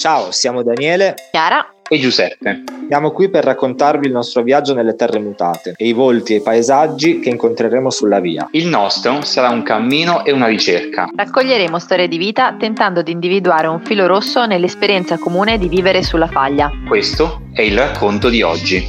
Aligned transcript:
Ciao, 0.00 0.30
siamo 0.30 0.62
Daniele, 0.62 1.14
Chiara 1.30 1.74
e 1.86 1.98
Giuseppe. 1.98 2.62
Siamo 2.88 3.10
qui 3.10 3.28
per 3.28 3.44
raccontarvi 3.44 4.06
il 4.06 4.12
nostro 4.12 4.42
viaggio 4.42 4.72
nelle 4.72 4.94
terre 4.94 5.18
mutate 5.18 5.74
e 5.76 5.88
i 5.88 5.92
volti 5.92 6.32
e 6.32 6.36
i 6.36 6.40
paesaggi 6.40 7.20
che 7.20 7.28
incontreremo 7.28 7.90
sulla 7.90 8.18
via. 8.18 8.48
Il 8.52 8.66
nostro 8.66 9.20
sarà 9.20 9.50
un 9.50 9.62
cammino 9.62 10.24
e 10.24 10.32
una 10.32 10.46
ricerca. 10.46 11.06
Raccoglieremo 11.14 11.78
storie 11.78 12.08
di 12.08 12.16
vita 12.16 12.56
tentando 12.58 13.02
di 13.02 13.12
individuare 13.12 13.66
un 13.66 13.80
filo 13.80 14.06
rosso 14.06 14.46
nell'esperienza 14.46 15.18
comune 15.18 15.58
di 15.58 15.68
vivere 15.68 16.02
sulla 16.02 16.28
faglia. 16.28 16.70
Questo 16.88 17.42
è 17.52 17.60
il 17.60 17.76
racconto 17.76 18.30
di 18.30 18.40
oggi. 18.40 18.82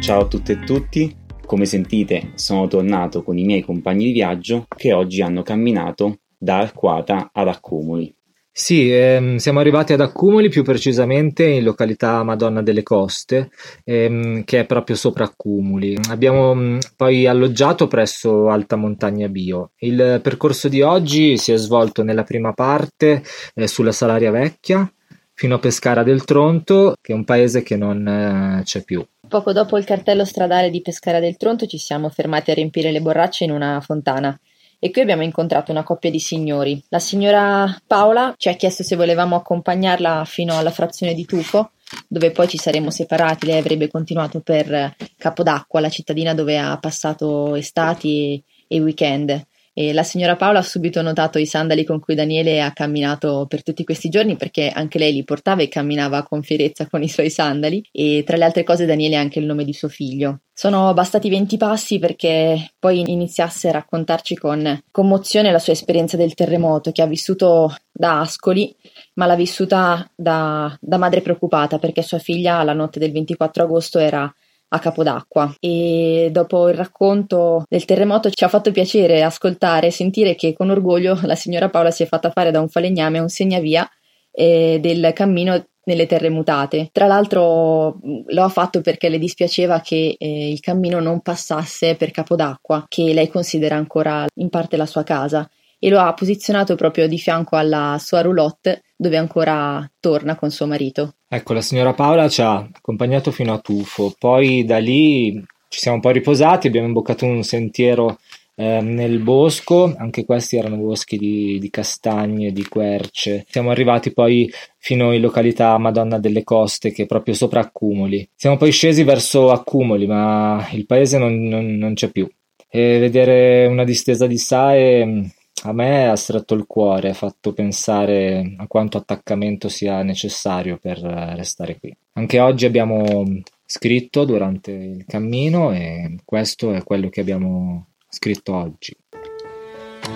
Ciao 0.00 0.20
a 0.20 0.26
tutte 0.26 0.52
e 0.52 0.60
tutti, 0.60 1.12
come 1.44 1.64
sentite 1.64 2.30
sono 2.36 2.68
tornato 2.68 3.24
con 3.24 3.36
i 3.36 3.42
miei 3.42 3.62
compagni 3.62 4.04
di 4.04 4.12
viaggio 4.12 4.66
che 4.68 4.92
oggi 4.92 5.20
hanno 5.20 5.42
camminato 5.42 6.18
da 6.38 6.58
Arquata 6.58 7.30
ad 7.32 7.48
Accumuli. 7.48 8.15
Sì, 8.58 8.90
ehm, 8.90 9.36
siamo 9.36 9.60
arrivati 9.60 9.92
ad 9.92 10.00
Accumuli, 10.00 10.48
più 10.48 10.64
precisamente 10.64 11.44
in 11.44 11.62
località 11.62 12.22
Madonna 12.22 12.62
delle 12.62 12.82
Coste, 12.82 13.50
ehm, 13.84 14.44
che 14.44 14.60
è 14.60 14.64
proprio 14.64 14.96
sopra 14.96 15.24
Accumuli. 15.24 15.94
Abbiamo 16.08 16.54
mh, 16.54 16.60
mm, 16.60 16.78
poi 16.96 17.26
alloggiato 17.26 17.86
presso 17.86 18.48
Alta 18.48 18.76
Montagna 18.76 19.28
Bio. 19.28 19.72
Il 19.80 20.20
percorso 20.22 20.68
di 20.68 20.80
oggi 20.80 21.36
si 21.36 21.52
è 21.52 21.56
svolto 21.58 22.02
nella 22.02 22.22
prima 22.22 22.54
parte 22.54 23.22
eh, 23.54 23.68
sulla 23.68 23.92
Salaria 23.92 24.30
Vecchia, 24.30 24.90
fino 25.34 25.56
a 25.56 25.58
Pescara 25.58 26.02
del 26.02 26.24
Tronto, 26.24 26.94
che 27.02 27.12
è 27.12 27.14
un 27.14 27.24
paese 27.24 27.62
che 27.62 27.76
non 27.76 28.08
eh, 28.08 28.62
c'è 28.64 28.82
più. 28.84 29.06
Poco 29.28 29.52
dopo 29.52 29.76
il 29.76 29.84
cartello 29.84 30.24
stradale 30.24 30.70
di 30.70 30.80
Pescara 30.80 31.20
del 31.20 31.36
Tronto 31.36 31.66
ci 31.66 31.76
siamo 31.76 32.08
fermati 32.08 32.52
a 32.52 32.54
riempire 32.54 32.90
le 32.90 33.02
borracce 33.02 33.44
in 33.44 33.50
una 33.50 33.82
fontana 33.82 34.34
e 34.78 34.90
qui 34.90 35.00
abbiamo 35.00 35.22
incontrato 35.22 35.70
una 35.70 35.82
coppia 35.82 36.10
di 36.10 36.20
signori. 36.20 36.82
La 36.88 36.98
signora 36.98 37.76
Paola 37.86 38.34
ci 38.36 38.48
ha 38.48 38.54
chiesto 38.54 38.82
se 38.82 38.96
volevamo 38.96 39.36
accompagnarla 39.36 40.24
fino 40.24 40.56
alla 40.56 40.70
frazione 40.70 41.14
di 41.14 41.24
Tufo, 41.24 41.72
dove 42.08 42.30
poi 42.30 42.48
ci 42.48 42.58
saremmo 42.58 42.90
separati. 42.90 43.46
Lei 43.46 43.58
avrebbe 43.58 43.88
continuato 43.88 44.40
per 44.40 44.94
Capodacqua, 45.16 45.80
la 45.80 45.88
cittadina 45.88 46.34
dove 46.34 46.58
ha 46.58 46.76
passato 46.78 47.54
estati 47.54 48.42
e 48.68 48.80
weekend. 48.80 49.46
E 49.78 49.92
la 49.92 50.04
signora 50.04 50.36
Paola 50.36 50.60
ha 50.60 50.62
subito 50.62 51.02
notato 51.02 51.36
i 51.38 51.44
sandali 51.44 51.84
con 51.84 52.00
cui 52.00 52.14
Daniele 52.14 52.62
ha 52.62 52.72
camminato 52.72 53.44
per 53.46 53.62
tutti 53.62 53.84
questi 53.84 54.08
giorni 54.08 54.34
perché 54.34 54.70
anche 54.70 54.98
lei 54.98 55.12
li 55.12 55.22
portava 55.22 55.60
e 55.60 55.68
camminava 55.68 56.22
con 56.22 56.42
fierezza 56.42 56.86
con 56.88 57.02
i 57.02 57.10
suoi 57.10 57.28
sandali 57.28 57.86
e 57.92 58.22
tra 58.24 58.38
le 58.38 58.44
altre 58.44 58.64
cose 58.64 58.86
Daniele 58.86 59.16
ha 59.16 59.20
anche 59.20 59.38
il 59.38 59.44
nome 59.44 59.64
di 59.64 59.74
suo 59.74 59.88
figlio. 59.88 60.40
Sono 60.50 60.94
bastati 60.94 61.28
20 61.28 61.58
passi 61.58 61.98
perché 61.98 62.72
poi 62.78 63.00
iniziasse 63.00 63.68
a 63.68 63.72
raccontarci 63.72 64.36
con 64.36 64.82
commozione 64.90 65.52
la 65.52 65.58
sua 65.58 65.74
esperienza 65.74 66.16
del 66.16 66.32
terremoto 66.32 66.90
che 66.90 67.02
ha 67.02 67.06
vissuto 67.06 67.76
da 67.92 68.20
Ascoli, 68.20 68.74
ma 69.16 69.26
l'ha 69.26 69.36
vissuta 69.36 70.10
da, 70.16 70.74
da 70.80 70.96
madre 70.96 71.20
preoccupata 71.20 71.78
perché 71.78 72.00
sua 72.00 72.18
figlia 72.18 72.62
la 72.62 72.72
notte 72.72 72.98
del 72.98 73.12
24 73.12 73.64
agosto 73.64 73.98
era 73.98 74.34
a 74.68 74.78
Capodacqua 74.78 75.54
e 75.60 76.28
dopo 76.32 76.68
il 76.68 76.74
racconto 76.74 77.64
del 77.68 77.84
terremoto 77.84 78.30
ci 78.30 78.44
ha 78.44 78.48
fatto 78.48 78.72
piacere 78.72 79.22
ascoltare 79.22 79.88
e 79.88 79.92
sentire 79.92 80.34
che 80.34 80.52
con 80.52 80.70
orgoglio 80.70 81.18
la 81.22 81.34
signora 81.34 81.70
Paola 81.70 81.90
si 81.90 82.02
è 82.02 82.06
fatta 82.06 82.30
fare 82.30 82.50
da 82.50 82.60
un 82.60 82.68
falegname 82.68 83.18
un 83.18 83.28
segnavia 83.28 83.88
eh, 84.32 84.78
del 84.80 85.12
cammino 85.14 85.64
nelle 85.86 86.06
terre 86.06 86.28
mutate. 86.28 86.88
Tra 86.92 87.06
l'altro 87.06 87.98
lo 88.26 88.42
ha 88.42 88.48
fatto 88.48 88.80
perché 88.80 89.08
le 89.08 89.18
dispiaceva 89.18 89.80
che 89.80 90.16
eh, 90.18 90.50
il 90.50 90.60
cammino 90.60 91.00
non 91.00 91.20
passasse 91.20 91.94
per 91.94 92.10
Capodacqua, 92.10 92.86
che 92.88 93.12
lei 93.12 93.28
considera 93.28 93.76
ancora 93.76 94.26
in 94.34 94.48
parte 94.48 94.76
la 94.76 94.86
sua 94.86 95.04
casa 95.04 95.48
e 95.78 95.88
lo 95.88 96.00
ha 96.00 96.12
posizionato 96.14 96.74
proprio 96.74 97.06
di 97.06 97.18
fianco 97.18 97.56
alla 97.56 97.96
sua 98.00 98.22
roulotte 98.22 98.82
dove 98.96 99.16
ancora 99.16 99.88
torna 100.00 100.36
con 100.36 100.50
suo 100.50 100.66
marito. 100.66 101.16
Ecco, 101.28 101.52
la 101.52 101.60
signora 101.60 101.92
Paola 101.92 102.28
ci 102.28 102.40
ha 102.40 102.56
accompagnato 102.56 103.30
fino 103.30 103.52
a 103.52 103.58
Tufo, 103.58 104.14
poi 104.18 104.64
da 104.64 104.78
lì 104.78 105.32
ci 105.68 105.78
siamo 105.78 105.96
un 105.96 106.02
po' 106.02 106.10
riposati, 106.10 106.68
abbiamo 106.68 106.86
imboccato 106.86 107.26
un 107.26 107.42
sentiero 107.42 108.18
eh, 108.58 108.80
nel 108.80 109.18
bosco, 109.18 109.94
anche 109.96 110.24
questi 110.24 110.56
erano 110.56 110.76
boschi 110.76 111.18
di, 111.18 111.58
di 111.58 111.68
castagne, 111.68 112.52
di 112.52 112.66
querce. 112.66 113.44
Siamo 113.50 113.70
arrivati 113.70 114.12
poi 114.12 114.50
fino 114.78 115.12
in 115.12 115.20
località 115.20 115.76
Madonna 115.76 116.18
delle 116.18 116.42
Coste, 116.42 116.90
che 116.90 117.02
è 117.02 117.06
proprio 117.06 117.34
sopra 117.34 117.60
Accumoli. 117.60 118.26
Siamo 118.34 118.56
poi 118.56 118.72
scesi 118.72 119.04
verso 119.04 119.50
Accumoli, 119.50 120.06
ma 120.06 120.66
il 120.72 120.86
paese 120.86 121.18
non, 121.18 121.42
non, 121.42 121.76
non 121.76 121.94
c'è 121.94 122.10
più. 122.10 122.26
E 122.68 122.98
vedere 122.98 123.66
una 123.66 123.84
distesa 123.84 124.26
di 124.26 124.38
Sae 124.38 125.30
a 125.66 125.72
me 125.72 126.08
ha 126.08 126.14
stretto 126.14 126.54
il 126.54 126.64
cuore, 126.66 127.10
ha 127.10 127.14
fatto 127.14 127.52
pensare 127.52 128.54
a 128.56 128.66
quanto 128.68 128.98
attaccamento 128.98 129.68
sia 129.68 130.02
necessario 130.02 130.78
per 130.80 130.98
restare 130.98 131.78
qui. 131.78 131.94
Anche 132.12 132.38
oggi 132.38 132.66
abbiamo 132.66 133.24
scritto 133.64 134.24
durante 134.24 134.70
il 134.70 135.04
cammino 135.06 135.72
e 135.72 136.18
questo 136.24 136.72
è 136.72 136.84
quello 136.84 137.08
che 137.08 137.20
abbiamo 137.20 137.88
scritto 138.08 138.54
oggi. 138.54 138.96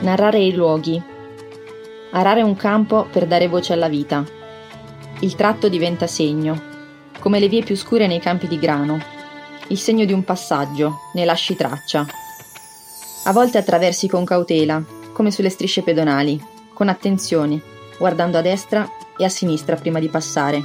Narrare 0.02 0.38
i 0.38 0.52
luoghi. 0.52 1.02
Arare 2.12 2.42
un 2.42 2.54
campo 2.54 3.06
per 3.10 3.26
dare 3.26 3.48
voce 3.48 3.72
alla 3.72 3.88
vita. 3.88 4.24
Il 5.20 5.34
tratto 5.34 5.68
diventa 5.68 6.06
segno, 6.06 6.60
come 7.18 7.40
le 7.40 7.48
vie 7.48 7.64
più 7.64 7.74
scure 7.74 8.06
nei 8.06 8.20
campi 8.20 8.46
di 8.46 8.58
grano. 8.58 8.98
Il 9.68 9.78
segno 9.78 10.04
di 10.04 10.12
un 10.12 10.22
passaggio, 10.22 10.98
ne 11.14 11.24
lasci 11.24 11.56
traccia. 11.56 12.06
A 13.24 13.32
volte 13.32 13.58
attraversi 13.58 14.08
con 14.08 14.24
cautela, 14.24 14.82
come 15.20 15.32
sulle 15.32 15.50
strisce 15.50 15.82
pedonali, 15.82 16.42
con 16.72 16.88
attenzione, 16.88 17.60
guardando 17.98 18.38
a 18.38 18.40
destra 18.40 18.88
e 19.18 19.24
a 19.26 19.28
sinistra 19.28 19.76
prima 19.76 19.98
di 19.98 20.08
passare. 20.08 20.62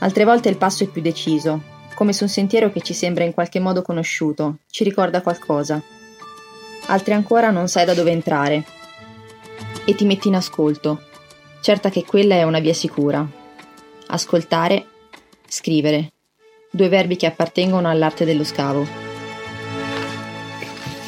Altre 0.00 0.24
volte 0.24 0.50
il 0.50 0.58
passo 0.58 0.84
è 0.84 0.86
più 0.86 1.00
deciso, 1.00 1.62
come 1.94 2.12
su 2.12 2.24
un 2.24 2.28
sentiero 2.28 2.70
che 2.70 2.82
ci 2.82 2.92
sembra 2.92 3.24
in 3.24 3.32
qualche 3.32 3.60
modo 3.60 3.80
conosciuto, 3.80 4.58
ci 4.70 4.84
ricorda 4.84 5.22
qualcosa. 5.22 5.80
Altre 6.88 7.14
ancora 7.14 7.48
non 7.48 7.66
sai 7.66 7.86
da 7.86 7.94
dove 7.94 8.10
entrare. 8.10 8.64
E 9.86 9.94
ti 9.94 10.04
metti 10.04 10.28
in 10.28 10.34
ascolto, 10.34 11.04
certa 11.62 11.88
che 11.88 12.04
quella 12.04 12.34
è 12.34 12.42
una 12.42 12.60
via 12.60 12.74
sicura. 12.74 13.26
Ascoltare, 14.08 14.84
scrivere, 15.48 16.12
due 16.70 16.90
verbi 16.90 17.16
che 17.16 17.24
appartengono 17.24 17.88
all'arte 17.88 18.26
dello 18.26 18.44
scavo. 18.44 19.03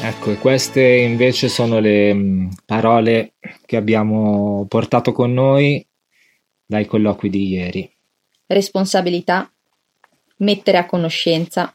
Ecco, 0.00 0.30
e 0.30 0.38
queste 0.38 0.82
invece 0.82 1.48
sono 1.48 1.78
le 1.78 2.12
mm, 2.12 2.48
parole 2.64 3.34
che 3.64 3.76
abbiamo 3.76 4.66
portato 4.68 5.12
con 5.12 5.32
noi 5.32 5.84
dai 6.64 6.86
colloqui 6.86 7.30
di 7.30 7.48
ieri. 7.48 7.90
Responsabilità, 8.46 9.50
mettere 10.38 10.78
a 10.78 10.86
conoscenza, 10.86 11.74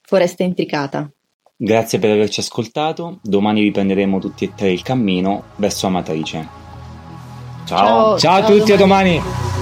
foresta 0.00 0.42
intricata. 0.42 1.10
Grazie 1.56 1.98
per 1.98 2.10
averci 2.10 2.40
ascoltato, 2.40 3.18
domani 3.22 3.62
riprenderemo 3.62 4.18
tutti 4.18 4.44
e 4.44 4.54
tre 4.54 4.70
il 4.70 4.82
cammino 4.82 5.44
verso 5.56 5.86
Amatrice. 5.86 6.48
Ciao, 7.66 8.16
ciao, 8.16 8.18
ciao 8.18 8.36
a 8.36 8.44
tutti, 8.44 8.76
domani. 8.76 9.16
a 9.16 9.22
domani! 9.22 9.56